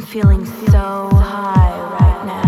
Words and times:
feeling 0.00 0.46
so 0.46 1.10
high 1.12 1.78
right 2.00 2.24
now. 2.26 2.42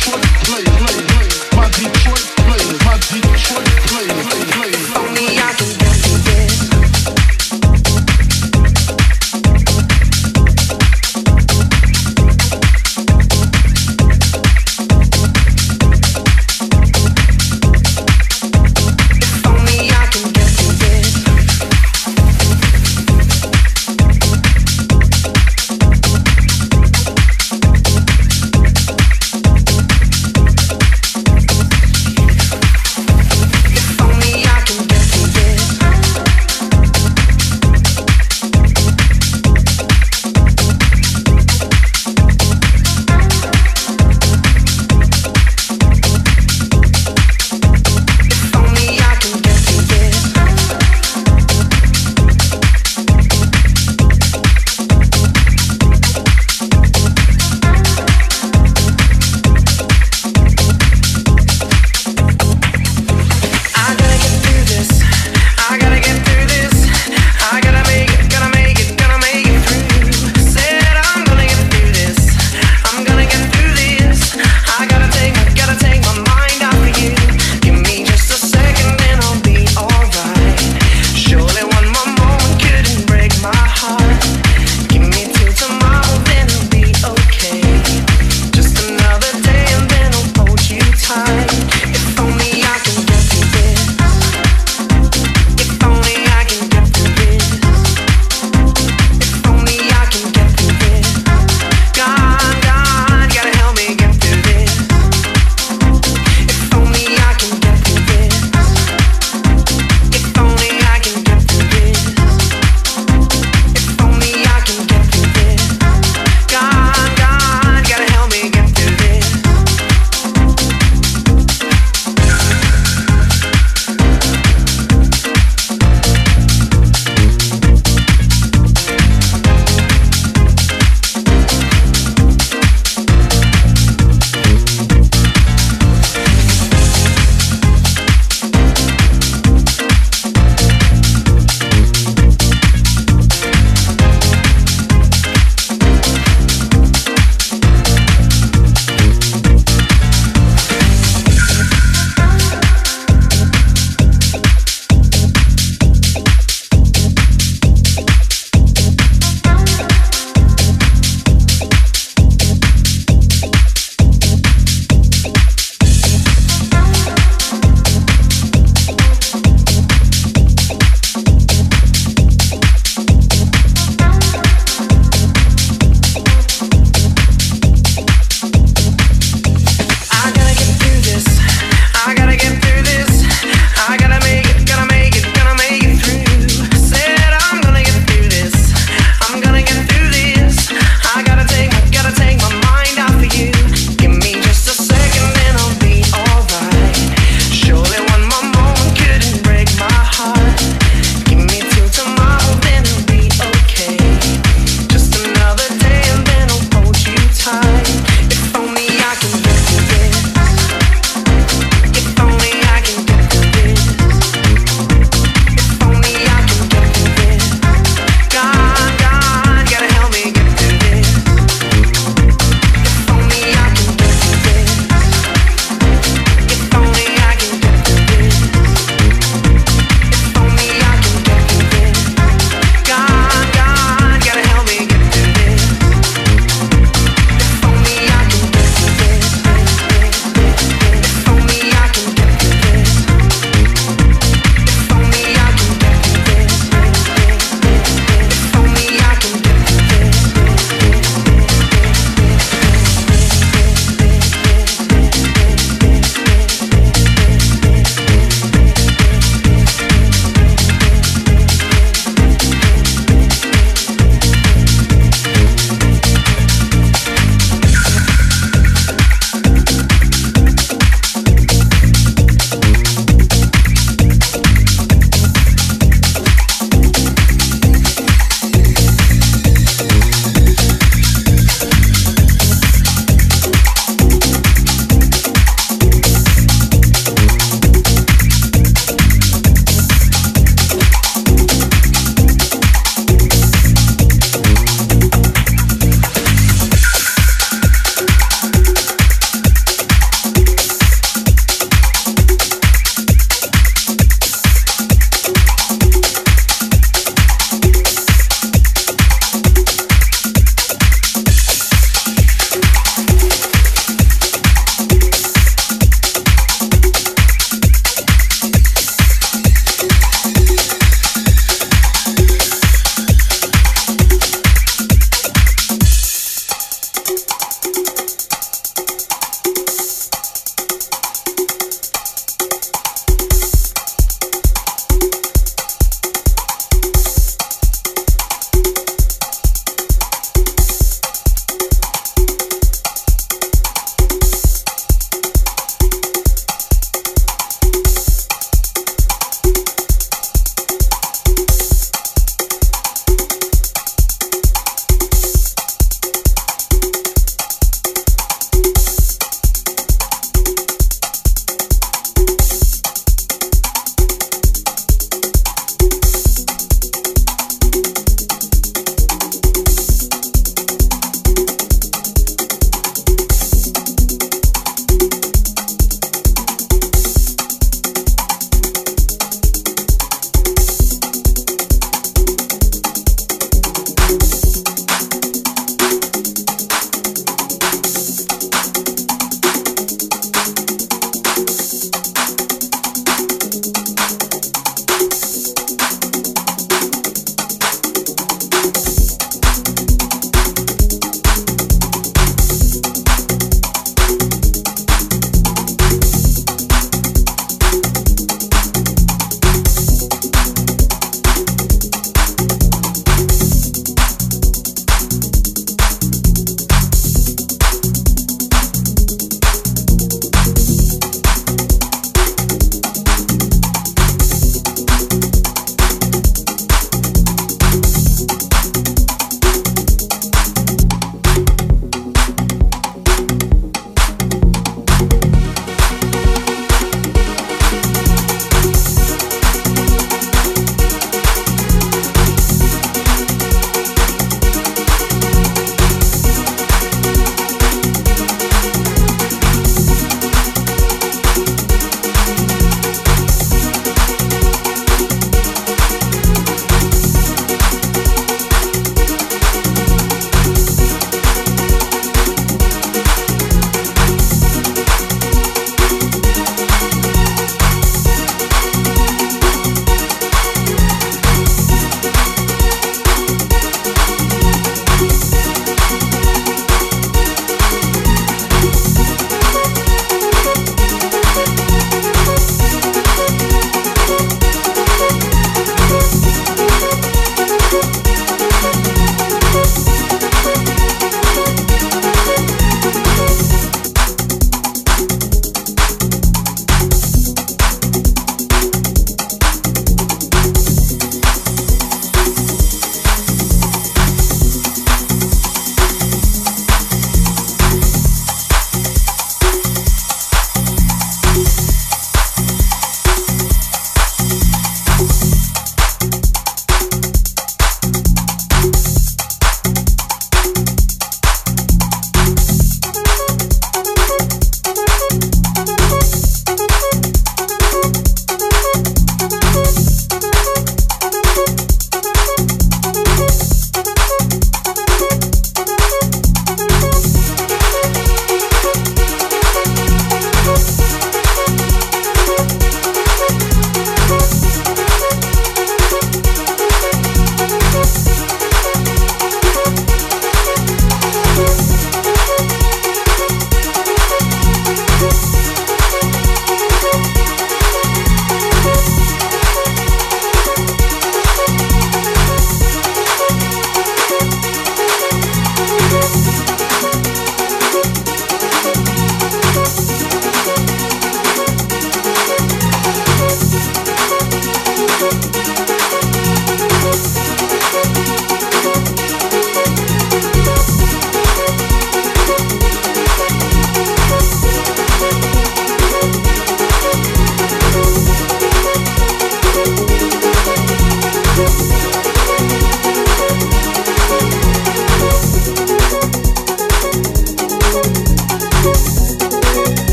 Trick 0.00 0.22
player. 0.44 0.75